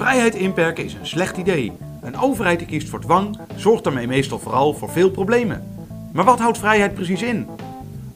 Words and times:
Vrijheid 0.00 0.34
inperken 0.34 0.84
is 0.84 0.94
een 0.94 1.06
slecht 1.06 1.36
idee. 1.36 1.72
Een 2.02 2.18
overheid 2.18 2.58
die 2.58 2.68
kiest 2.68 2.88
voor 2.88 3.00
dwang 3.00 3.38
zorgt 3.56 3.84
daarmee 3.84 4.06
meestal 4.06 4.38
vooral 4.38 4.74
voor 4.74 4.90
veel 4.90 5.10
problemen. 5.10 5.62
Maar 6.12 6.24
wat 6.24 6.38
houdt 6.38 6.58
vrijheid 6.58 6.94
precies 6.94 7.22
in? 7.22 7.46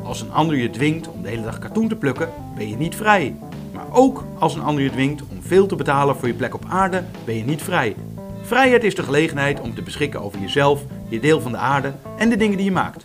Als 0.03 0.21
een 0.21 0.33
ander 0.33 0.57
je 0.57 0.71
dwingt 0.71 1.09
om 1.09 1.23
de 1.23 1.29
hele 1.29 1.43
dag 1.43 1.59
katoen 1.59 1.89
te 1.89 1.97
plukken, 1.97 2.29
ben 2.57 2.69
je 2.69 2.77
niet 2.77 2.95
vrij. 2.95 3.35
Maar 3.73 3.85
ook 3.93 4.25
als 4.39 4.55
een 4.55 4.63
ander 4.63 4.85
je 4.85 4.91
dwingt 4.91 5.23
om 5.23 5.43
veel 5.43 5.67
te 5.67 5.77
betalen 5.77 6.17
voor 6.17 6.29
je 6.29 6.35
plek 6.35 6.55
op 6.55 6.65
aarde, 6.69 7.03
ben 7.25 7.37
je 7.37 7.45
niet 7.45 7.63
vrij. 7.63 7.97
Vrijheid 8.43 8.85
is 8.85 8.95
de 8.95 9.03
gelegenheid 9.03 9.61
om 9.61 9.75
te 9.75 9.83
beschikken 9.83 10.23
over 10.23 10.41
jezelf, 10.41 10.81
je 11.09 11.21
deel 11.21 11.41
van 11.41 11.53
de 11.53 11.59
aarde 11.59 11.93
en 12.19 12.29
de 12.29 12.37
dingen 12.37 12.57
die 12.57 12.67
je 12.67 12.73
maakt. 12.73 13.05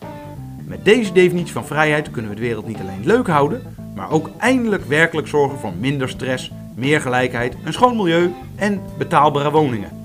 Met 0.64 0.86
deze 0.86 1.12
definitie 1.12 1.54
van 1.54 1.66
vrijheid 1.66 2.12
kunnen 2.12 2.32
we 2.32 2.38
de 2.38 2.44
wereld 2.44 2.68
niet 2.68 2.80
alleen 2.80 3.06
leuk 3.06 3.28
houden, 3.28 3.62
maar 3.96 4.12
ook 4.12 4.30
eindelijk 4.38 4.86
werkelijk 4.86 5.28
zorgen 5.28 5.60
voor 5.60 5.74
minder 5.80 6.10
stress, 6.10 6.52
meer 6.80 7.02
gelijkheid, 7.02 7.56
een 7.64 7.74
schoon 7.74 7.96
milieu 7.96 8.34
en 8.56 8.82
betaalbare 8.98 9.52
woningen. 9.52 9.98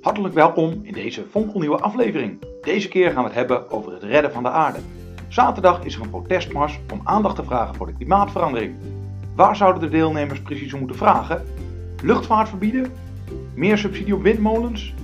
Hartelijk 0.00 0.34
welkom 0.34 0.80
in 0.82 0.92
deze 0.92 1.24
fonkelnieuwe 1.30 1.78
aflevering. 1.78 2.38
Deze 2.62 2.88
keer 2.88 3.10
gaan 3.10 3.22
we 3.22 3.28
het 3.28 3.38
hebben 3.38 3.70
over 3.70 3.92
het 3.92 4.02
redden 4.02 4.32
van 4.32 4.42
de 4.42 4.48
aarde. 4.48 4.78
Zaterdag 5.28 5.84
is 5.84 5.94
er 5.94 6.02
een 6.02 6.10
protestmars 6.10 6.80
om 6.92 7.00
aandacht 7.04 7.36
te 7.36 7.44
vragen 7.44 7.74
voor 7.74 7.86
de 7.86 7.92
klimaatverandering. 7.92 8.74
Waar 9.34 9.56
zouden 9.56 9.82
de 9.82 9.88
deelnemers 9.88 10.40
precies 10.40 10.72
om 10.72 10.78
moeten 10.78 10.96
vragen? 10.96 11.44
Luchtvaart 12.02 12.48
verbieden? 12.48 12.92
Meer 13.54 13.78
subsidie 13.78 14.14
op 14.14 14.22
windmolens? 14.22 14.94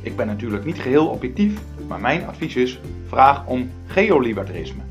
Ik 0.00 0.16
ben 0.16 0.26
natuurlijk 0.26 0.64
niet 0.64 0.80
geheel 0.80 1.06
objectief, 1.06 1.60
maar 1.88 2.00
mijn 2.00 2.26
advies 2.26 2.56
is: 2.56 2.80
vraag 3.06 3.46
om 3.46 3.70
geolibertarisme. 3.86 4.82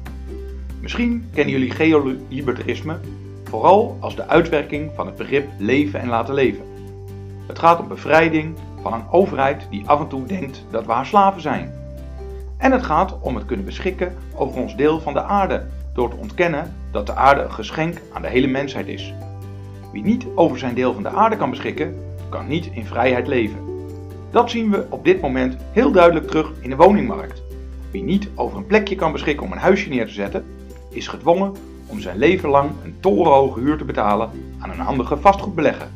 Misschien 0.82 1.30
kennen 1.34 1.54
jullie 1.54 1.72
geolibertarisme 1.72 3.00
vooral 3.44 3.98
als 4.00 4.16
de 4.16 4.28
uitwerking 4.28 4.92
van 4.96 5.06
het 5.06 5.16
begrip 5.16 5.48
leven 5.58 6.00
en 6.00 6.08
laten 6.08 6.34
leven. 6.34 6.64
Het 7.48 7.60
gaat 7.60 7.80
om 7.80 7.88
bevrijding 7.88 8.56
van 8.82 8.94
een 8.94 9.10
overheid 9.12 9.68
die 9.70 9.84
af 9.86 10.00
en 10.00 10.08
toe 10.08 10.26
denkt 10.26 10.66
dat 10.72 10.86
we 10.86 10.92
haar 10.92 11.06
slaven 11.06 11.42
zijn. 11.42 11.74
En 12.58 12.72
het 12.72 12.84
gaat 12.84 13.20
om 13.20 13.36
het 13.36 13.46
kunnen 13.46 13.66
beschikken 13.66 14.16
over 14.36 14.62
ons 14.62 14.76
deel 14.76 15.00
van 15.00 15.14
de 15.14 15.22
aarde, 15.24 15.66
door 15.94 16.10
te 16.10 16.16
ontkennen 16.16 16.74
dat 16.92 17.06
de 17.06 17.16
aarde 17.16 17.42
een 17.42 17.52
geschenk 17.52 18.02
aan 18.14 18.22
de 18.22 18.28
hele 18.28 18.48
mensheid 18.48 18.88
is. 18.88 19.14
Wie 19.92 20.04
niet 20.04 20.26
over 20.36 20.58
zijn 20.58 20.76
deel 20.76 20.94
van 20.94 21.04
de 21.04 21.10
aarde 21.10 21.38
kan 21.38 21.50
beschikken, 21.50 22.07
kan 22.30 22.48
niet 22.48 22.70
in 22.74 22.86
vrijheid 22.86 23.28
leven. 23.28 23.60
Dat 24.32 24.50
zien 24.50 24.72
we 24.72 24.86
op 24.90 25.04
dit 25.04 25.22
moment 25.22 25.58
heel 25.72 25.92
duidelijk 25.92 26.28
terug 26.28 26.52
in 26.60 26.70
de 26.70 26.76
woningmarkt. 26.76 27.42
Wie 27.92 28.04
niet 28.04 28.30
over 28.36 28.58
een 28.58 28.66
plekje 28.66 28.96
kan 28.96 29.12
beschikken 29.12 29.46
om 29.46 29.52
een 29.52 29.58
huisje 29.58 29.90
neer 29.90 30.08
te 30.08 30.14
zetten, 30.14 30.46
is 30.90 31.08
gedwongen 31.08 31.54
om 31.88 32.00
zijn 32.00 32.18
leven 32.18 32.50
lang 32.50 32.70
een 32.84 32.96
torenhoge 33.00 33.60
huur 33.60 33.78
te 33.78 33.86
betalen 33.86 34.30
aan 34.60 34.70
een 34.70 34.80
handige 34.80 35.18
vastgoedbelegger. 35.18 35.88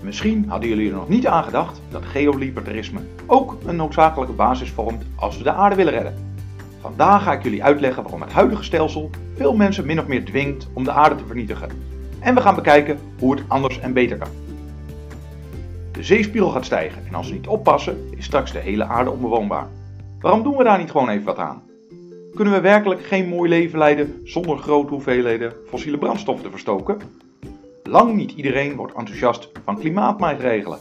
Misschien 0.00 0.44
hadden 0.48 0.68
jullie 0.68 0.88
er 0.88 0.96
nog 0.96 1.08
niet 1.08 1.26
aan 1.26 1.44
gedacht 1.44 1.80
dat 1.90 2.04
geolibertarisme 2.04 3.00
ook 3.26 3.56
een 3.66 3.76
noodzakelijke 3.76 4.34
basis 4.34 4.70
vormt 4.70 5.04
als 5.16 5.36
we 5.36 5.42
de 5.42 5.52
aarde 5.52 5.76
willen 5.76 5.92
redden. 5.92 6.14
Vandaag 6.80 7.22
ga 7.22 7.32
ik 7.32 7.42
jullie 7.42 7.64
uitleggen 7.64 8.02
waarom 8.02 8.20
het 8.20 8.32
huidige 8.32 8.62
stelsel 8.62 9.10
veel 9.36 9.56
mensen 9.56 9.86
min 9.86 10.00
of 10.00 10.06
meer 10.06 10.24
dwingt 10.24 10.68
om 10.72 10.84
de 10.84 10.90
aarde 10.90 11.14
te 11.14 11.26
vernietigen. 11.26 11.68
En 12.20 12.34
we 12.34 12.40
gaan 12.40 12.54
bekijken 12.54 12.98
hoe 13.18 13.34
het 13.34 13.44
anders 13.48 13.80
en 13.80 13.92
beter 13.92 14.16
kan. 14.18 14.28
De 16.00 16.06
zeespiegel 16.06 16.50
gaat 16.50 16.64
stijgen 16.64 17.06
en 17.06 17.14
als 17.14 17.28
we 17.28 17.34
niet 17.34 17.46
oppassen 17.46 18.08
is 18.16 18.24
straks 18.24 18.52
de 18.52 18.58
hele 18.58 18.84
aarde 18.84 19.10
onbewoonbaar. 19.10 19.68
Waarom 20.20 20.42
doen 20.42 20.56
we 20.56 20.64
daar 20.64 20.78
niet 20.78 20.90
gewoon 20.90 21.08
even 21.08 21.24
wat 21.24 21.38
aan? 21.38 21.62
Kunnen 22.34 22.54
we 22.54 22.60
werkelijk 22.60 23.04
geen 23.04 23.28
mooi 23.28 23.48
leven 23.48 23.78
leiden 23.78 24.20
zonder 24.24 24.58
grote 24.58 24.92
hoeveelheden 24.92 25.52
fossiele 25.66 25.98
brandstoffen 25.98 26.44
te 26.44 26.50
verstoken? 26.50 26.98
Lang 27.82 28.14
niet 28.14 28.32
iedereen 28.32 28.76
wordt 28.76 28.94
enthousiast 28.94 29.50
van 29.64 29.78
klimaatmaatregelen. 29.78 30.78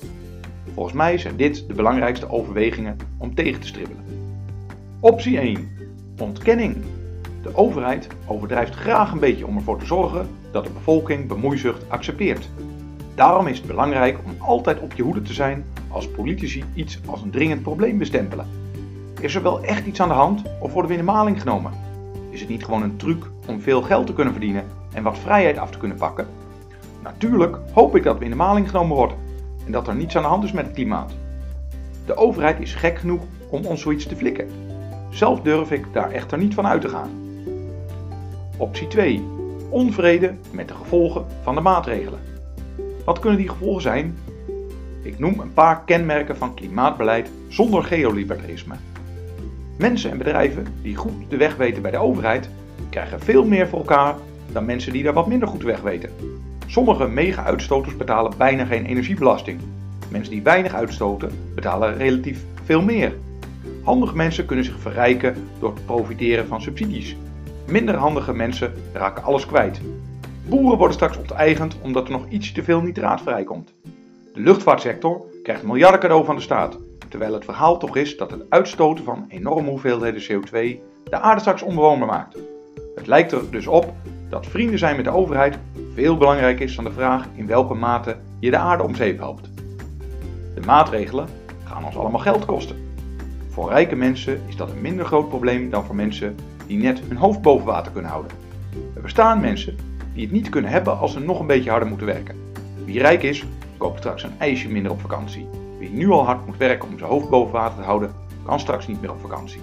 Volgens 0.74 0.96
mij 0.96 1.18
zijn 1.18 1.36
dit 1.36 1.68
de 1.68 1.74
belangrijkste 1.74 2.30
overwegingen 2.30 2.98
om 3.18 3.36
tegen 3.36 3.62
te 3.62 3.68
stribbelen. 3.68 4.04
Optie 5.00 5.40
1. 5.40 5.70
Ontkenning. 6.20 6.78
De 7.44 7.56
overheid 7.56 8.08
overdrijft 8.28 8.76
graag 8.76 9.12
een 9.12 9.20
beetje 9.20 9.48
om 9.48 9.56
ervoor 9.56 9.80
te 9.80 9.86
zorgen 9.86 10.28
dat 10.52 10.64
de 10.64 10.72
bevolking 10.72 11.28
bemoeizucht 11.28 11.90
accepteert. 11.90 12.50
Daarom 13.20 13.48
is 13.48 13.58
het 13.58 13.68
belangrijk 13.68 14.18
om 14.26 14.36
altijd 14.38 14.80
op 14.80 14.94
je 14.94 15.04
hoede 15.04 15.22
te 15.22 15.34
zijn 15.34 15.66
als 15.88 16.10
politici 16.10 16.64
iets 16.74 17.00
als 17.06 17.22
een 17.22 17.30
dringend 17.30 17.62
probleem 17.62 17.98
bestempelen. 17.98 18.48
Is 19.20 19.36
er 19.36 19.44
wel 19.44 19.64
echt 19.64 19.86
iets 19.86 20.02
aan 20.02 20.08
de 20.08 20.14
hand 20.14 20.42
of 20.60 20.74
worden 20.74 20.92
we 20.92 20.98
in 20.98 21.06
de 21.06 21.12
maling 21.12 21.42
genomen? 21.42 21.72
Is 22.30 22.40
het 22.40 22.50
niet 22.50 22.66
gewoon 22.66 22.82
een 22.82 22.98
truc 22.98 23.24
om 23.48 23.62
veel 23.62 23.82
geld 23.82 24.08
te 24.08 24.14
kunnen 24.14 24.34
verdienen 24.34 24.64
en 24.94 25.04
wat 25.04 25.18
vrijheid 25.18 25.58
af 25.58 25.72
te 25.72 25.78
kunnen 25.78 25.98
pakken? 25.98 26.28
Natuurlijk 27.04 27.58
hoop 27.74 27.96
ik 27.96 28.04
dat 28.04 28.18
we 28.18 28.24
in 28.24 28.30
de 28.30 28.36
maling 28.36 28.70
genomen 28.70 28.96
worden 28.96 29.18
en 29.66 29.72
dat 29.72 29.88
er 29.88 29.96
niets 29.96 30.16
aan 30.16 30.24
de 30.24 30.30
hand 30.30 30.44
is 30.44 30.52
met 30.52 30.66
het 30.66 30.76
klimaat. 30.76 31.12
De 32.06 32.16
overheid 32.16 32.60
is 32.60 32.76
gek 32.76 32.98
genoeg 32.98 33.22
om 33.50 33.66
ons 33.66 33.82
zoiets 33.82 34.06
te 34.06 34.16
flikken. 34.16 34.50
Zelf 35.10 35.42
durf 35.42 35.72
ik 35.72 35.86
daar 35.94 36.12
echter 36.12 36.38
niet 36.38 36.54
van 36.54 36.68
uit 36.68 36.82
te 36.82 36.90
gaan. 36.90 37.10
Optie 38.58 38.88
2. 38.88 39.24
Onvrede 39.70 40.36
met 40.52 40.68
de 40.68 40.74
gevolgen 40.74 41.26
van 41.44 41.56
de 41.56 41.62
maatregelen. 41.62 42.29
Wat 43.06 43.20
kunnen 43.20 43.40
die 43.40 43.50
gevolgen 43.50 43.82
zijn? 43.82 44.18
Ik 45.02 45.20
noem 45.20 45.40
een 45.40 45.54
paar 45.54 45.84
kenmerken 45.86 46.38
van 46.38 46.54
klimaatbeleid 46.54 47.32
zonder 47.48 47.84
geolibertarisme. 47.84 48.76
Mensen 49.78 50.12
en 50.12 50.18
bedrijven 50.18 50.66
die 50.82 50.96
goed 50.96 51.14
de 51.30 51.38
weg 51.38 51.56
weten 51.56 51.82
bij 51.82 51.92
de 51.92 51.98
overheid, 51.98 52.50
krijgen 52.90 53.20
veel 53.20 53.46
meer 53.46 53.68
voor 53.68 53.80
elkaar 53.80 54.16
dan 54.52 54.66
mensen 54.66 54.94
die 54.94 55.04
daar 55.04 55.14
wat 55.14 55.28
minder 55.28 55.48
goed 55.48 55.64
weg 55.64 55.82
weten. 55.82 56.10
Sommige 56.66 57.08
mega-uitstoters 57.08 57.98
betalen 57.98 58.34
bijna 58.38 58.66
geen 58.66 58.86
energiebelasting. 58.86 59.60
Mensen 60.10 60.34
die 60.34 60.42
weinig 60.42 60.74
uitstoten 60.74 61.32
betalen 61.56 61.98
relatief 61.98 62.44
veel 62.64 62.82
meer. 62.82 63.14
Handige 63.84 64.16
mensen 64.16 64.46
kunnen 64.46 64.66
zich 64.66 64.80
verrijken 64.80 65.36
door 65.60 65.74
te 65.74 65.82
profiteren 65.82 66.48
van 66.48 66.62
subsidies. 66.62 67.16
Minder 67.68 67.96
handige 67.96 68.34
mensen 68.34 68.74
raken 68.94 69.24
alles 69.24 69.46
kwijt. 69.46 69.82
Boeren 70.50 70.78
worden 70.78 70.96
straks 70.96 71.18
onteigend 71.18 71.78
omdat 71.82 72.06
er 72.06 72.12
nog 72.12 72.30
iets 72.30 72.52
te 72.52 72.64
veel 72.64 72.82
nitraat 72.82 73.22
vrijkomt. 73.22 73.74
De 74.34 74.40
luchtvaartsector 74.40 75.26
krijgt 75.44 75.64
miljarden 75.64 76.00
cadeau 76.00 76.26
van 76.26 76.36
de 76.36 76.42
staat, 76.42 76.78
terwijl 77.08 77.34
het 77.34 77.46
verhaal 77.46 77.78
toch 77.78 77.96
is 77.96 78.18
dat 78.18 78.32
het 78.32 78.50
uitstoten 78.50 79.04
van 79.04 79.26
enorme 79.28 79.70
hoeveelheden 79.70 80.22
CO2 80.22 80.52
de 81.04 81.20
aarde 81.20 81.40
straks 81.40 81.62
onbewoonbaar 81.62 82.08
maakt. 82.08 82.38
Het 82.96 83.08
lijkt 83.08 83.32
er 83.32 83.52
dus 83.52 83.68
op 83.68 83.94
dat 84.30 84.46
vrienden 84.46 84.80
zijn 84.80 84.96
met 84.96 85.06
de 85.06 85.12
overheid 85.12 85.58
veel 85.94 86.18
belangrijker 86.18 86.66
is 86.66 86.76
dan 86.76 86.84
de 86.84 86.92
vraag 86.92 87.26
in 87.36 87.48
welke 87.48 87.74
mate 87.74 88.18
je 88.40 88.52
de 88.52 88.58
aarde 88.58 88.84
om 88.84 88.96
zeep 88.96 89.18
helpt. 89.18 89.50
De 90.56 90.62
maatregelen 90.66 91.28
gaan 91.64 91.86
ons 91.86 91.98
allemaal 91.98 92.20
geld 92.20 92.46
kosten. 92.46 92.76
Voor 93.50 93.70
rijke 93.70 93.96
mensen 93.96 94.42
is 94.48 94.56
dat 94.56 94.72
een 94.72 94.82
minder 94.82 95.06
groot 95.06 95.30
probleem 95.30 95.70
dan 95.70 95.86
voor 95.86 95.96
mensen 95.96 96.36
die 96.68 96.78
net 96.78 97.02
hun 97.08 97.18
hoofd 97.18 97.42
boven 97.42 97.66
water 97.66 97.92
kunnen 97.92 98.12
houden. 98.12 98.32
Er 98.96 99.02
bestaan 99.02 99.40
mensen 99.40 99.89
die 100.20 100.28
het 100.28 100.38
niet 100.38 100.50
kunnen 100.50 100.72
hebben 100.72 100.98
als 100.98 101.12
ze 101.12 101.20
nog 101.20 101.40
een 101.40 101.48
beetje 101.48 101.70
harder 101.70 101.88
moeten 101.88 102.08
werken. 102.08 102.36
Wie 102.86 103.00
rijk 103.00 103.24
is, 103.24 103.46
koopt 103.78 103.98
straks 103.98 104.24
een 104.24 104.40
ijsje 104.40 104.70
minder 104.70 104.92
op 104.92 105.02
vakantie. 105.02 105.48
Wie 105.80 105.90
nu 105.90 106.10
al 106.10 106.26
hard 106.26 106.46
moet 106.46 106.58
werken 106.58 106.90
om 106.90 106.98
zijn 106.98 107.10
hoofd 107.10 107.30
boven 107.30 107.54
water 107.54 107.78
te 107.78 107.84
houden, 107.84 108.12
kan 108.46 108.60
straks 108.60 108.88
niet 108.88 109.02
meer 109.02 109.12
op 109.12 109.20
vakantie. 109.20 109.62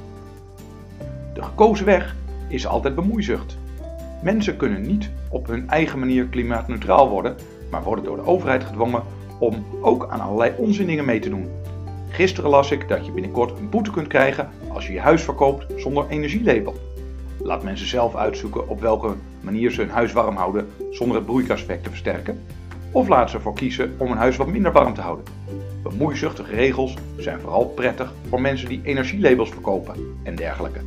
De 1.35 1.43
gekozen 1.43 1.87
weg 1.87 2.17
is 2.49 2.67
altijd 2.67 2.95
bemoeizucht. 2.95 3.59
Mensen 4.23 4.57
kunnen 4.57 4.83
niet 4.83 5.11
op 5.31 5.47
hun 5.47 5.69
eigen 5.69 5.99
manier 5.99 6.27
klimaatneutraal 6.27 7.09
worden, 7.09 7.37
maar 7.71 7.83
worden 7.83 8.05
door 8.05 8.17
de 8.17 8.27
overheid 8.27 8.65
gedwongen 8.65 9.03
om 9.39 9.67
ook 9.81 10.09
aan 10.11 10.21
allerlei 10.21 10.53
onzinningen 10.57 11.05
mee 11.05 11.19
te 11.21 11.29
doen. 11.29 11.49
Gisteren 12.09 12.51
las 12.51 12.71
ik 12.71 12.89
dat 12.89 13.07
je 13.07 13.13
binnenkort 13.13 13.59
een 13.59 13.71
boete 13.71 13.91
kunt 13.91 14.09
krijgen 14.09 14.49
als 14.69 14.87
je 14.87 14.93
je 14.93 15.01
huis 15.01 15.23
verkoopt 15.23 15.67
zonder 15.77 16.07
energielabel. 16.09 16.86
Laat 17.47 17.63
mensen 17.63 17.87
zelf 17.87 18.15
uitzoeken 18.15 18.69
op 18.69 18.81
welke 18.81 19.15
manier 19.41 19.71
ze 19.71 19.81
hun 19.81 19.91
huis 19.91 20.13
warm 20.13 20.37
houden 20.37 20.69
zonder 20.91 21.17
het 21.17 21.27
broeikaseffect 21.27 21.85
te 21.85 21.91
versterken. 21.91 22.43
Of 22.91 23.09
laat 23.09 23.31
ze 23.31 23.37
ervoor 23.37 23.55
kiezen 23.55 23.95
om 23.99 24.11
een 24.11 24.17
huis 24.17 24.37
wat 24.37 24.47
minder 24.47 24.73
warm 24.73 24.95
te 24.95 25.01
houden. 25.01 25.25
Bemoeizuchtige 25.83 26.55
regels 26.55 26.95
zijn 27.17 27.41
vooral 27.41 27.65
prettig 27.65 28.13
voor 28.29 28.41
mensen 28.41 28.69
die 28.69 28.81
energielabels 28.83 29.51
verkopen 29.51 29.95
en 30.23 30.37
dergelijke. 30.37 30.81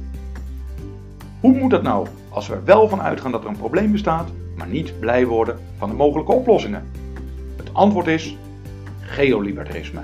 Hoe 1.40 1.58
moet 1.58 1.72
dat 1.72 1.84
nou 1.84 2.08
als 2.30 2.48
we 2.48 2.54
er 2.54 2.66
wel 2.66 2.90
van 2.90 3.02
uitgaan 3.02 3.32
dat 3.32 3.44
er 3.44 3.50
een 3.50 3.58
probleem 3.58 3.92
bestaat, 3.92 4.30
maar 4.56 4.68
niet 4.68 5.00
blij 5.00 5.26
worden 5.26 5.60
van 5.78 5.90
de 5.90 5.96
mogelijke 5.96 6.32
oplossingen? 6.32 6.88
Het 7.58 7.74
antwoord 7.74 8.08
is 8.08 8.38
geolibertarisme. 9.00 10.02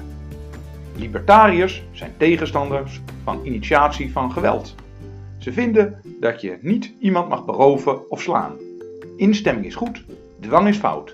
Libertariërs 0.95 1.83
zijn 1.91 2.13
tegenstanders 2.17 3.01
van 3.23 3.39
initiatie 3.43 4.11
van 4.11 4.31
geweld. 4.31 4.75
Ze 5.45 5.53
vinden 5.53 6.01
dat 6.19 6.41
je 6.41 6.57
niet 6.61 6.93
iemand 6.99 7.29
mag 7.29 7.45
beroven 7.45 8.09
of 8.11 8.21
slaan. 8.21 8.53
Instemming 9.17 9.65
is 9.65 9.75
goed, 9.75 10.05
dwang 10.39 10.67
is 10.67 10.77
fout. 10.77 11.13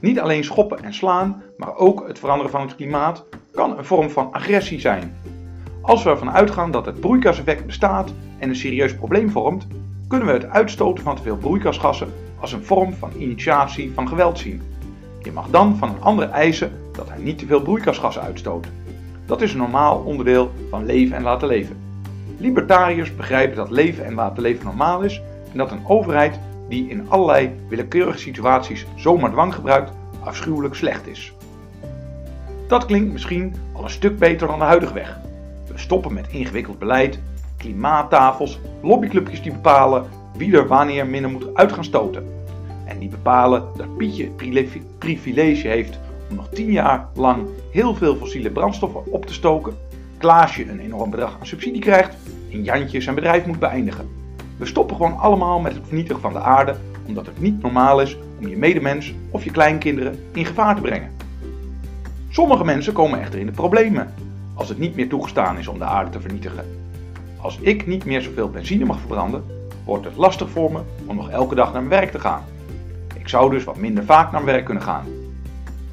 Niet 0.00 0.20
alleen 0.20 0.44
schoppen 0.44 0.82
en 0.82 0.94
slaan, 0.94 1.42
maar 1.56 1.76
ook 1.76 2.08
het 2.08 2.18
veranderen 2.18 2.50
van 2.50 2.60
het 2.60 2.74
klimaat 2.74 3.24
kan 3.52 3.78
een 3.78 3.84
vorm 3.84 4.10
van 4.10 4.32
agressie 4.32 4.80
zijn. 4.80 5.16
Als 5.80 6.02
we 6.02 6.10
ervan 6.10 6.30
uitgaan 6.30 6.70
dat 6.70 6.86
het 6.86 7.00
broeikaseffect 7.00 7.66
bestaat 7.66 8.12
en 8.38 8.48
een 8.48 8.56
serieus 8.56 8.94
probleem 8.94 9.30
vormt, 9.30 9.66
kunnen 10.08 10.26
we 10.26 10.32
het 10.32 10.46
uitstoten 10.46 11.04
van 11.04 11.16
te 11.16 11.22
veel 11.22 11.36
broeikasgassen 11.36 12.12
als 12.40 12.52
een 12.52 12.64
vorm 12.64 12.92
van 12.92 13.10
initiatie 13.18 13.92
van 13.94 14.08
geweld 14.08 14.38
zien. 14.38 14.62
Je 15.22 15.32
mag 15.32 15.50
dan 15.50 15.76
van 15.76 15.88
een 15.88 16.02
ander 16.02 16.28
eisen 16.28 16.72
dat 16.92 17.08
hij 17.08 17.18
niet 17.18 17.38
te 17.38 17.46
veel 17.46 17.62
broeikasgassen 17.62 18.22
uitstoot. 18.22 18.66
Dat 19.26 19.40
is 19.40 19.52
een 19.52 19.58
normaal 19.58 19.98
onderdeel 19.98 20.50
van 20.70 20.86
leven 20.86 21.16
en 21.16 21.22
laten 21.22 21.48
leven. 21.48 21.89
Libertariërs 22.40 23.16
begrijpen 23.16 23.56
dat 23.56 23.70
leven 23.70 24.04
en 24.04 24.14
laten 24.14 24.42
leven 24.42 24.64
normaal 24.64 25.02
is 25.02 25.22
en 25.52 25.58
dat 25.58 25.70
een 25.70 25.86
overheid 25.86 26.38
die 26.68 26.88
in 26.88 27.10
allerlei 27.10 27.50
willekeurige 27.68 28.18
situaties 28.18 28.86
zomaar 28.96 29.30
dwang 29.30 29.54
gebruikt 29.54 29.92
afschuwelijk 30.24 30.74
slecht 30.74 31.06
is. 31.06 31.32
Dat 32.68 32.84
klinkt 32.84 33.12
misschien 33.12 33.54
al 33.72 33.84
een 33.84 33.90
stuk 33.90 34.18
beter 34.18 34.46
dan 34.46 34.58
de 34.58 34.64
huidige 34.64 34.94
weg. 34.94 35.18
We 35.66 35.78
stoppen 35.78 36.12
met 36.12 36.28
ingewikkeld 36.28 36.78
beleid, 36.78 37.18
klimaattafels, 37.56 38.60
lobbyclubjes 38.82 39.42
die 39.42 39.52
bepalen 39.52 40.04
wie 40.36 40.56
er 40.56 40.66
wanneer 40.66 41.06
minder 41.06 41.30
moet 41.30 41.54
uit 41.54 41.72
gaan 41.72 41.84
stoten. 41.84 42.24
En 42.84 42.98
die 42.98 43.08
bepalen 43.08 43.64
dat 43.76 43.96
Pietje 43.96 44.24
het 44.24 44.98
privilege 44.98 45.68
heeft 45.68 45.98
om 46.30 46.36
nog 46.36 46.48
10 46.48 46.72
jaar 46.72 47.08
lang 47.14 47.46
heel 47.70 47.94
veel 47.94 48.16
fossiele 48.16 48.50
brandstoffen 48.50 49.12
op 49.12 49.26
te 49.26 49.32
stoken, 49.32 49.76
Klaasje 50.20 50.70
een 50.70 50.80
enorm 50.80 51.10
bedrag 51.10 51.36
aan 51.40 51.46
subsidie 51.46 51.80
krijgt 51.80 52.16
en 52.52 52.62
Jantje 52.62 53.00
zijn 53.00 53.14
bedrijf 53.14 53.46
moet 53.46 53.58
beëindigen. 53.58 54.08
We 54.56 54.66
stoppen 54.66 54.96
gewoon 54.96 55.18
allemaal 55.18 55.60
met 55.60 55.74
het 55.74 55.86
vernietigen 55.86 56.20
van 56.20 56.32
de 56.32 56.38
aarde, 56.38 56.76
omdat 57.06 57.26
het 57.26 57.40
niet 57.40 57.62
normaal 57.62 58.00
is 58.00 58.16
om 58.40 58.48
je 58.48 58.56
medemens 58.56 59.14
of 59.30 59.44
je 59.44 59.50
kleinkinderen 59.50 60.24
in 60.32 60.44
gevaar 60.44 60.74
te 60.74 60.80
brengen. 60.80 61.10
Sommige 62.28 62.64
mensen 62.64 62.92
komen 62.92 63.20
echter 63.20 63.38
in 63.38 63.46
de 63.46 63.52
problemen 63.52 64.14
als 64.54 64.68
het 64.68 64.78
niet 64.78 64.96
meer 64.96 65.08
toegestaan 65.08 65.58
is 65.58 65.68
om 65.68 65.78
de 65.78 65.84
aarde 65.84 66.10
te 66.10 66.20
vernietigen. 66.20 66.64
Als 67.36 67.58
ik 67.60 67.86
niet 67.86 68.04
meer 68.04 68.22
zoveel 68.22 68.50
benzine 68.50 68.84
mag 68.84 68.98
verbranden, 68.98 69.44
wordt 69.84 70.04
het 70.04 70.16
lastig 70.16 70.50
voor 70.50 70.72
me 70.72 70.80
om 71.06 71.16
nog 71.16 71.30
elke 71.30 71.54
dag 71.54 71.72
naar 71.72 71.82
mijn 71.82 72.00
werk 72.00 72.10
te 72.10 72.20
gaan. 72.20 72.44
Ik 73.18 73.28
zou 73.28 73.50
dus 73.50 73.64
wat 73.64 73.76
minder 73.76 74.04
vaak 74.04 74.32
naar 74.32 74.42
mijn 74.42 74.54
werk 74.54 74.64
kunnen 74.64 74.82
gaan. 74.82 75.06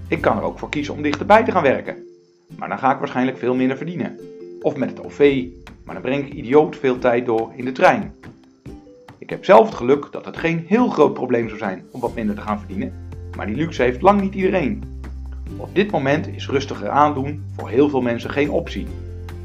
Ik 0.07 0.21
kan 0.21 0.37
er 0.37 0.43
ook 0.43 0.59
voor 0.59 0.69
kiezen 0.69 0.93
om 0.93 1.01
dichterbij 1.01 1.43
te 1.43 1.51
gaan 1.51 1.63
werken, 1.63 2.06
maar 2.55 2.69
dan 2.69 2.79
ga 2.79 2.93
ik 2.93 2.99
waarschijnlijk 2.99 3.37
veel 3.37 3.55
minder 3.55 3.77
verdienen. 3.77 4.19
Of 4.61 4.75
met 4.75 4.89
het 4.89 5.05
OV, 5.05 5.45
maar 5.83 5.93
dan 5.93 6.03
breng 6.03 6.25
ik 6.25 6.33
idioot 6.33 6.75
veel 6.75 6.99
tijd 6.99 7.25
door 7.25 7.51
in 7.55 7.65
de 7.65 7.71
trein. 7.71 8.13
Ik 9.17 9.29
heb 9.29 9.45
zelf 9.45 9.65
het 9.65 9.75
geluk 9.75 10.07
dat 10.11 10.25
het 10.25 10.37
geen 10.37 10.63
heel 10.67 10.87
groot 10.87 11.13
probleem 11.13 11.47
zou 11.47 11.59
zijn 11.59 11.85
om 11.91 12.01
wat 12.01 12.15
minder 12.15 12.35
te 12.35 12.41
gaan 12.41 12.59
verdienen, 12.59 12.93
maar 13.35 13.45
die 13.45 13.55
luxe 13.55 13.81
heeft 13.81 14.01
lang 14.01 14.21
niet 14.21 14.33
iedereen. 14.33 14.83
Op 15.57 15.75
dit 15.75 15.91
moment 15.91 16.27
is 16.27 16.49
rustiger 16.49 16.89
aandoen 16.89 17.43
voor 17.55 17.69
heel 17.69 17.89
veel 17.89 18.01
mensen 18.01 18.29
geen 18.29 18.51
optie. 18.51 18.87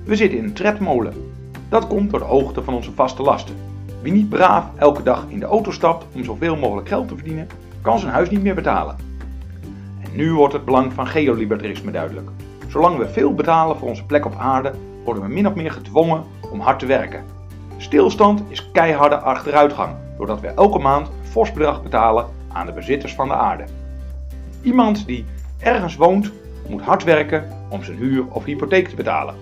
We 0.04 0.16
zitten 0.16 0.38
in 0.38 0.44
een 0.44 0.52
tredmolen. 0.52 1.14
Dat 1.68 1.86
komt 1.86 2.10
door 2.10 2.18
de 2.18 2.24
hoogte 2.24 2.62
van 2.62 2.74
onze 2.74 2.92
vaste 2.92 3.22
lasten. 3.22 3.54
Wie 4.02 4.12
niet 4.12 4.28
braaf 4.28 4.70
elke 4.76 5.02
dag 5.02 5.26
in 5.28 5.38
de 5.38 5.46
auto 5.46 5.70
stapt 5.70 6.06
om 6.14 6.24
zoveel 6.24 6.56
mogelijk 6.56 6.88
geld 6.88 7.08
te 7.08 7.14
verdienen, 7.14 7.48
kan 7.80 7.98
zijn 7.98 8.12
huis 8.12 8.30
niet 8.30 8.42
meer 8.42 8.54
betalen. 8.54 8.96
En 10.00 10.10
nu 10.16 10.32
wordt 10.32 10.52
het 10.52 10.64
belang 10.64 10.92
van 10.92 11.06
geolibertarisme 11.06 11.90
duidelijk. 11.90 12.30
Zolang 12.72 12.98
we 12.98 13.08
veel 13.08 13.34
betalen 13.34 13.76
voor 13.76 13.88
onze 13.88 14.04
plek 14.04 14.24
op 14.24 14.34
aarde, 14.38 14.72
worden 15.04 15.22
we 15.22 15.28
min 15.28 15.46
of 15.46 15.54
meer 15.54 15.72
gedwongen 15.72 16.24
om 16.50 16.60
hard 16.60 16.78
te 16.78 16.86
werken. 16.86 17.24
Stilstand 17.76 18.42
is 18.48 18.70
keiharde 18.70 19.16
achteruitgang, 19.16 19.94
doordat 20.16 20.40
we 20.40 20.46
elke 20.46 20.78
maand 20.78 21.06
een 21.06 21.28
fors 21.28 21.52
bedrag 21.52 21.82
betalen 21.82 22.26
aan 22.52 22.66
de 22.66 22.72
bezitters 22.72 23.14
van 23.14 23.28
de 23.28 23.34
aarde. 23.34 23.64
Iemand 24.62 25.06
die 25.06 25.24
ergens 25.58 25.96
woont, 25.96 26.32
moet 26.68 26.82
hard 26.82 27.04
werken 27.04 27.48
om 27.68 27.84
zijn 27.84 27.96
huur 27.96 28.24
of 28.28 28.44
hypotheek 28.44 28.88
te 28.88 28.96
betalen. 28.96 29.34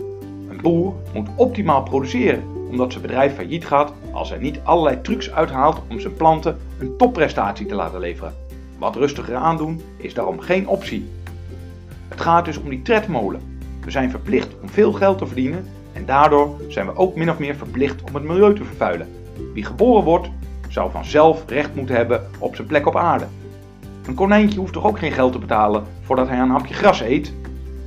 Een 0.48 0.60
boer 0.62 0.94
moet 1.14 1.28
optimaal 1.36 1.82
produceren, 1.82 2.42
omdat 2.70 2.90
zijn 2.92 3.04
bedrijf 3.04 3.34
failliet 3.34 3.66
gaat 3.66 3.92
als 4.12 4.28
hij 4.28 4.38
niet 4.38 4.60
allerlei 4.62 5.00
trucs 5.00 5.32
uithaalt 5.32 5.82
om 5.88 6.00
zijn 6.00 6.16
planten 6.16 6.58
een 6.78 6.96
topprestatie 6.96 7.66
te 7.66 7.74
laten 7.74 8.00
leveren. 8.00 8.34
Wat 8.78 8.96
rustiger 8.96 9.34
aandoen 9.34 9.82
is 9.96 10.14
daarom 10.14 10.40
geen 10.40 10.68
optie. 10.68 11.08
Het 12.10 12.20
gaat 12.20 12.44
dus 12.44 12.58
om 12.58 12.68
die 12.68 12.82
tredmolen. 12.82 13.58
We 13.84 13.90
zijn 13.90 14.10
verplicht 14.10 14.48
om 14.62 14.68
veel 14.68 14.92
geld 14.92 15.18
te 15.18 15.26
verdienen 15.26 15.66
en 15.92 16.06
daardoor 16.06 16.60
zijn 16.68 16.86
we 16.86 16.96
ook 16.96 17.16
min 17.16 17.30
of 17.30 17.38
meer 17.38 17.54
verplicht 17.54 18.02
om 18.02 18.14
het 18.14 18.24
milieu 18.24 18.54
te 18.54 18.64
vervuilen. 18.64 19.08
Wie 19.54 19.64
geboren 19.64 20.04
wordt, 20.04 20.30
zou 20.68 20.90
vanzelf 20.90 21.44
recht 21.46 21.74
moeten 21.74 21.94
hebben 21.94 22.26
op 22.38 22.54
zijn 22.54 22.66
plek 22.66 22.86
op 22.86 22.96
aarde. 22.96 23.26
Een 24.06 24.14
konijntje 24.14 24.58
hoeft 24.58 24.72
toch 24.72 24.86
ook 24.86 24.98
geen 24.98 25.12
geld 25.12 25.32
te 25.32 25.38
betalen 25.38 25.84
voordat 26.02 26.28
hij 26.28 26.38
een 26.38 26.50
hapje 26.50 26.74
gras 26.74 27.00
eet? 27.00 27.34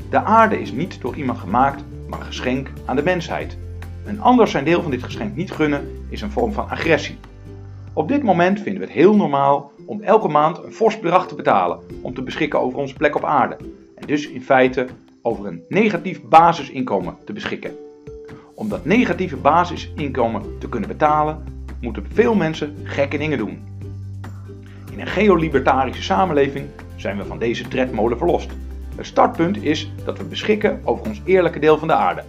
De 0.10 0.24
aarde 0.24 0.62
is 0.62 0.72
niet 0.72 1.02
door 1.02 1.16
iemand 1.16 1.40
gemaakt, 1.40 1.84
maar 2.08 2.20
een 2.20 2.26
geschenk 2.26 2.70
aan 2.86 2.96
de 2.96 3.04
mensheid. 3.04 3.58
Een 4.06 4.22
ander 4.22 4.48
zijn 4.48 4.66
deel 4.66 4.82
van 4.82 4.92
dit 4.92 5.04
geschenk 5.04 5.36
niet 5.36 5.52
gunnen 5.52 6.06
is 6.10 6.22
een 6.22 6.32
vorm 6.32 6.54
van 6.54 6.70
agressie. 6.70 7.18
Op 7.94 8.08
dit 8.08 8.24
moment 8.24 8.60
vinden 8.60 8.82
we 8.82 8.88
het 8.88 8.96
heel 8.96 9.16
normaal 9.16 9.72
om 9.86 10.02
elke 10.02 10.28
maand 10.28 10.64
een 10.64 10.74
fors 10.74 11.00
bedrag 11.00 11.28
te 11.28 11.36
betalen 11.36 11.80
om 12.02 12.14
te 12.14 12.22
beschikken 12.22 12.60
over 12.60 12.80
onze 12.80 12.96
plek 12.96 13.16
op 13.16 13.26
aarde. 13.26 13.58
Dus 14.06 14.28
in 14.28 14.42
feite 14.42 14.88
over 15.22 15.46
een 15.46 15.64
negatief 15.70 16.22
basisinkomen 16.22 17.18
te 17.26 17.34
beschikken. 17.34 17.76
Om 18.56 18.70
dat 18.70 18.86
negatieve 18.86 19.38
basisinkomen 19.38 20.58
te 20.60 20.70
kunnen 20.70 20.90
betalen, 20.90 21.44
moeten 21.82 22.06
veel 22.14 22.36
mensen 22.36 22.76
gekke 22.84 23.18
dingen 23.18 23.38
doen. 23.38 23.64
In 24.92 25.00
een 25.00 25.08
geolibertarische 25.08 26.04
samenleving 26.04 26.68
zijn 26.96 27.18
we 27.18 27.26
van 27.26 27.40
deze 27.40 27.68
tredmolen 27.68 28.18
verlost. 28.18 28.52
Het 28.96 29.06
startpunt 29.06 29.64
is 29.64 29.92
dat 30.06 30.18
we 30.18 30.24
beschikken 30.24 30.82
over 30.84 31.06
ons 31.06 31.22
eerlijke 31.26 31.60
deel 31.60 31.78
van 31.78 31.88
de 31.88 31.94
aarde. 31.94 32.24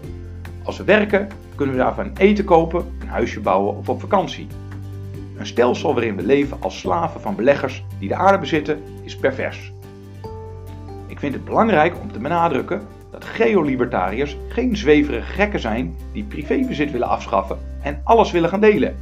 Als 0.62 0.76
we 0.76 0.85
werken, 0.85 1.29
kunnen 1.55 1.75
we 1.75 1.81
daarvan 1.81 2.11
eten 2.17 2.44
kopen, 2.44 2.87
een 3.00 3.09
huisje 3.09 3.41
bouwen 3.41 3.76
of 3.76 3.88
op 3.88 4.00
vakantie. 4.00 4.47
Een 5.37 5.47
stelsel 5.47 5.94
waarin 5.94 6.17
we 6.17 6.23
leven 6.23 6.56
als 6.61 6.79
slaven 6.79 7.21
van 7.21 7.37
beleggers 7.37 7.85
die 7.99 8.09
de 8.09 8.15
aarde 8.15 8.38
bezitten, 8.38 8.82
is 9.03 9.17
pervers. 9.17 9.74
Ik 11.14 11.20
vind 11.20 11.34
het 11.34 11.44
belangrijk 11.44 11.94
om 12.00 12.12
te 12.12 12.19
benadrukken 12.19 12.82
dat 13.11 13.25
geolibertariërs 13.25 14.37
geen 14.49 14.76
zweverige 14.76 15.32
gekken 15.32 15.61
zijn 15.61 15.94
die 16.12 16.25
privébezit 16.25 16.90
willen 16.90 17.08
afschaffen 17.08 17.58
en 17.82 18.00
alles 18.05 18.31
willen 18.31 18.49
gaan 18.49 18.61
delen. 18.61 18.96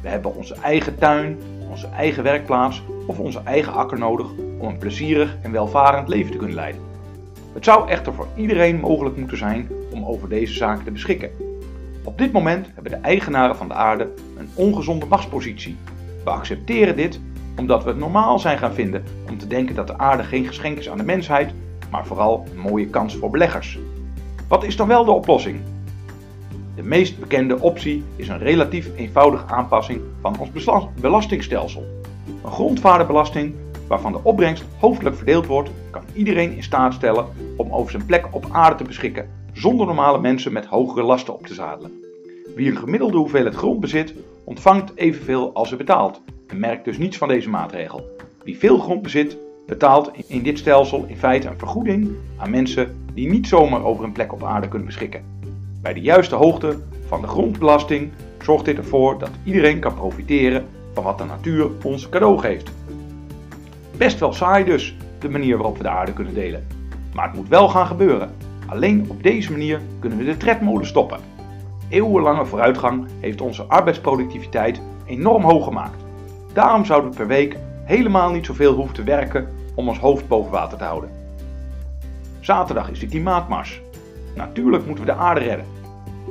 We 0.00 0.08
hebben 0.08 0.34
onze 0.34 0.54
eigen 0.62 0.98
tuin, 0.98 1.38
onze 1.70 1.88
eigen 1.88 2.22
werkplaats 2.22 2.82
of 3.06 3.18
onze 3.18 3.40
eigen 3.44 3.72
akker 3.72 3.98
nodig 3.98 4.26
om 4.58 4.68
een 4.68 4.78
plezierig 4.78 5.36
en 5.42 5.52
welvarend 5.52 6.08
leven 6.08 6.30
te 6.30 6.36
kunnen 6.36 6.56
leiden. 6.56 6.80
Het 7.54 7.64
zou 7.64 7.88
echter 7.88 8.14
voor 8.14 8.28
iedereen 8.36 8.80
mogelijk 8.80 9.16
moeten 9.16 9.38
zijn 9.38 9.68
om 9.92 10.04
over 10.04 10.28
deze 10.28 10.54
zaken 10.54 10.84
te 10.84 10.90
beschikken. 10.90 11.30
Op 12.04 12.18
dit 12.18 12.32
moment 12.32 12.66
hebben 12.74 12.92
de 12.92 12.98
eigenaren 12.98 13.56
van 13.56 13.68
de 13.68 13.74
aarde 13.74 14.08
een 14.38 14.50
ongezonde 14.54 15.06
machtspositie. 15.06 15.76
We 16.24 16.30
accepteren 16.30 16.96
dit 16.96 17.20
omdat 17.58 17.82
we 17.82 17.88
het 17.88 17.98
normaal 17.98 18.38
zijn 18.38 18.58
gaan 18.58 18.74
vinden 18.74 19.04
om 19.28 19.38
te 19.38 19.46
denken 19.46 19.74
dat 19.74 19.86
de 19.86 19.98
aarde 19.98 20.22
geen 20.22 20.46
geschenk 20.46 20.78
is 20.78 20.90
aan 20.90 20.98
de 20.98 21.04
mensheid, 21.04 21.52
maar 21.90 22.06
vooral 22.06 22.46
een 22.50 22.60
mooie 22.60 22.86
kans 22.86 23.16
voor 23.16 23.30
beleggers. 23.30 23.78
Wat 24.48 24.64
is 24.64 24.76
dan 24.76 24.88
wel 24.88 25.04
de 25.04 25.10
oplossing? 25.10 25.60
De 26.74 26.82
meest 26.82 27.18
bekende 27.18 27.60
optie 27.60 28.04
is 28.16 28.28
een 28.28 28.38
relatief 28.38 28.90
eenvoudige 28.96 29.46
aanpassing 29.46 30.00
van 30.20 30.36
ons 30.38 30.50
belastingstelsel. 31.00 31.84
Een 32.44 32.50
grondwaardebelasting 32.50 33.54
waarvan 33.88 34.12
de 34.12 34.20
opbrengst 34.22 34.64
hoofdelijk 34.78 35.16
verdeeld 35.16 35.46
wordt, 35.46 35.70
kan 35.90 36.02
iedereen 36.12 36.52
in 36.52 36.62
staat 36.62 36.94
stellen 36.94 37.26
om 37.56 37.72
over 37.72 37.90
zijn 37.90 38.06
plek 38.06 38.28
op 38.30 38.46
aarde 38.50 38.76
te 38.76 38.84
beschikken, 38.84 39.28
zonder 39.52 39.86
normale 39.86 40.20
mensen 40.20 40.52
met 40.52 40.66
hogere 40.66 41.02
lasten 41.02 41.34
op 41.34 41.46
te 41.46 41.54
zadelen. 41.54 42.04
Wie 42.54 42.70
een 42.70 42.76
gemiddelde 42.76 43.16
hoeveelheid 43.16 43.54
grond 43.54 43.80
bezit, 43.80 44.14
ontvangt 44.44 44.92
evenveel 44.94 45.54
als 45.54 45.68
hij 45.68 45.78
betaalt 45.78 46.20
en 46.46 46.58
merkt 46.58 46.84
dus 46.84 46.98
niets 46.98 47.16
van 47.16 47.28
deze 47.28 47.48
maatregel. 47.48 48.16
Wie 48.44 48.58
veel 48.58 48.78
grond 48.78 49.02
bezit, 49.02 49.38
betaalt 49.66 50.10
in 50.26 50.42
dit 50.42 50.58
stelsel 50.58 51.04
in 51.06 51.16
feite 51.16 51.48
een 51.48 51.58
vergoeding 51.58 52.10
aan 52.36 52.50
mensen 52.50 53.06
die 53.12 53.30
niet 53.30 53.46
zomaar 53.46 53.84
over 53.84 54.04
een 54.04 54.12
plek 54.12 54.32
op 54.32 54.44
aarde 54.44 54.68
kunnen 54.68 54.86
beschikken. 54.86 55.24
Bij 55.82 55.94
de 55.94 56.00
juiste 56.00 56.34
hoogte 56.34 56.78
van 57.08 57.20
de 57.20 57.26
grondbelasting 57.26 58.10
zorgt 58.40 58.64
dit 58.64 58.76
ervoor 58.76 59.18
dat 59.18 59.30
iedereen 59.44 59.80
kan 59.80 59.94
profiteren 59.94 60.66
van 60.94 61.04
wat 61.04 61.18
de 61.18 61.24
natuur 61.24 61.70
ons 61.82 62.08
cadeau 62.08 62.38
geeft. 62.38 62.70
Best 63.96 64.18
wel 64.18 64.32
saai 64.32 64.64
dus, 64.64 64.96
de 65.18 65.28
manier 65.28 65.56
waarop 65.56 65.76
we 65.76 65.82
de 65.82 65.88
aarde 65.88 66.12
kunnen 66.12 66.34
delen. 66.34 66.66
Maar 67.14 67.26
het 67.26 67.36
moet 67.36 67.48
wel 67.48 67.68
gaan 67.68 67.86
gebeuren. 67.86 68.30
Alleen 68.66 69.04
op 69.08 69.22
deze 69.22 69.50
manier 69.50 69.80
kunnen 69.98 70.18
we 70.18 70.24
de 70.24 70.36
tredmolen 70.36 70.86
stoppen. 70.86 71.20
Eeuwenlange 71.88 72.44
vooruitgang 72.44 73.06
heeft 73.20 73.40
onze 73.40 73.62
arbeidsproductiviteit 73.62 74.80
enorm 75.06 75.42
hoog 75.42 75.64
gemaakt. 75.64 76.05
Daarom 76.56 76.84
zouden 76.84 77.10
we 77.10 77.16
per 77.16 77.26
week 77.26 77.56
helemaal 77.84 78.30
niet 78.30 78.46
zoveel 78.46 78.74
hoeven 78.74 78.94
te 78.94 79.02
werken 79.02 79.48
om 79.74 79.88
ons 79.88 79.98
hoofd 79.98 80.28
boven 80.28 80.52
water 80.52 80.78
te 80.78 80.84
houden. 80.84 81.10
Zaterdag 82.40 82.90
is 82.90 82.98
de 82.98 83.06
klimaatmars. 83.06 83.80
Natuurlijk 84.34 84.86
moeten 84.86 85.04
we 85.04 85.10
de 85.10 85.16
aarde 85.18 85.40
redden. 85.40 85.66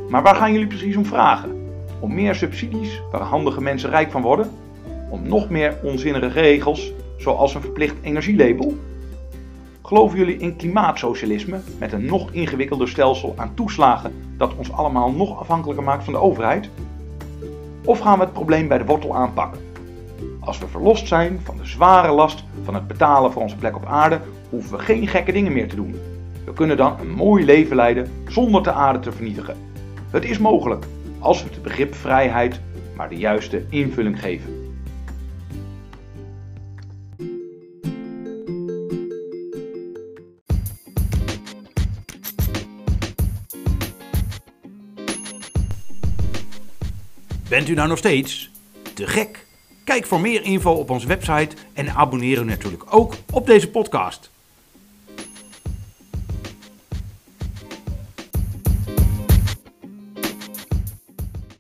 Maar 0.10 0.24
waar 0.24 0.36
gaan 0.36 0.52
jullie 0.52 0.68
precies 0.68 0.96
om 0.96 1.06
vragen? 1.06 1.70
Om 2.00 2.14
meer 2.14 2.36
subsidies 2.36 3.02
waar 3.12 3.22
handige 3.22 3.62
mensen 3.62 3.90
rijk 3.90 4.12
van 4.12 4.22
worden? 4.22 4.52
Om 5.10 5.28
nog 5.28 5.50
meer 5.50 5.78
onzinnige 5.84 6.28
regels, 6.28 6.92
zoals 7.18 7.56
een 7.56 7.62
verplicht 7.62 7.96
energielabel? 8.02 8.78
Geloven 9.82 10.18
jullie 10.18 10.38
in 10.38 10.56
klimaatsocialisme 10.56 11.60
met 11.80 11.92
een 11.92 12.06
nog 12.06 12.32
ingewikkelder 12.32 12.90
stelsel 12.90 13.34
aan 13.38 13.54
toeslagen 13.54 14.14
dat 14.38 14.56
ons 14.56 14.72
allemaal 14.72 15.12
nog 15.12 15.40
afhankelijker 15.40 15.84
maakt 15.84 16.04
van 16.04 16.14
de 16.14 16.20
overheid? 16.20 16.70
Of 17.84 18.00
gaan 18.00 18.18
we 18.18 18.24
het 18.24 18.34
probleem 18.34 18.68
bij 18.68 18.78
de 18.78 18.86
wortel 18.86 19.16
aanpakken? 19.16 19.65
Als 20.46 20.58
we 20.58 20.68
verlost 20.68 21.08
zijn 21.08 21.40
van 21.44 21.58
de 21.58 21.66
zware 21.66 22.12
last 22.12 22.44
van 22.64 22.74
het 22.74 22.88
betalen 22.88 23.32
voor 23.32 23.42
onze 23.42 23.56
plek 23.56 23.76
op 23.76 23.86
aarde, 23.86 24.22
hoeven 24.50 24.78
we 24.78 24.84
geen 24.84 25.08
gekke 25.08 25.32
dingen 25.32 25.54
meer 25.54 25.70
te 25.70 25.76
doen. 25.76 25.96
We 26.46 26.54
kunnen 26.54 26.78
dan 26.78 27.00
een 27.00 27.12
mooi 27.12 27.46
leven 27.46 27.76
leiden 27.76 28.12
zonder 28.28 28.64
de 28.64 28.72
aarde 28.72 29.00
te 29.00 29.12
vernietigen. 29.12 29.58
Het 30.10 30.26
is 30.26 30.38
mogelijk 30.38 30.86
als 31.20 31.44
we 31.44 31.50
het 31.50 31.64
begrip 31.64 31.96
vrijheid 31.96 32.62
maar 32.96 33.10
de 33.10 33.16
juiste 33.16 33.66
invulling 33.70 34.20
geven. 34.20 34.64
Bent 47.50 47.70
u 47.70 47.74
nou 47.74 47.88
nog 47.88 47.98
steeds 47.98 48.52
te 48.94 49.08
gek? 49.08 49.45
Kijk 49.86 50.06
voor 50.06 50.22
meer 50.22 50.44
info 50.44 50.72
op 50.72 50.90
onze 50.90 51.08
website 51.08 51.56
en 51.74 51.90
abonneer 51.90 52.42
u 52.42 52.44
natuurlijk 52.44 52.84
ook 52.90 53.14
op 53.32 53.46
deze 53.46 53.70
podcast. 53.70 54.30